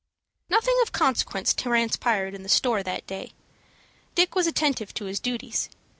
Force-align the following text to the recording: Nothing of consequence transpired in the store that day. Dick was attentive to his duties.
Nothing 0.49 0.75
of 0.81 0.91
consequence 0.91 1.53
transpired 1.53 2.33
in 2.33 2.41
the 2.41 2.49
store 2.49 2.81
that 2.81 3.05
day. 3.05 3.33
Dick 4.15 4.33
was 4.33 4.47
attentive 4.47 4.95
to 4.95 5.05
his 5.05 5.19
duties. 5.19 5.69